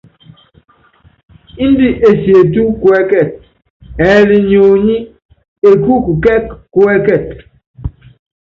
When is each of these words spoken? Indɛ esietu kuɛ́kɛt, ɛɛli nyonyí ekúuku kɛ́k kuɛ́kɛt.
Indɛ 1.63 1.87
esietu 2.07 2.61
kuɛ́kɛt, 2.81 3.29
ɛɛli 4.05 4.37
nyonyí 4.49 4.95
ekúuku 5.69 6.11
kɛ́k 6.23 6.45
kuɛ́kɛt. 6.73 7.27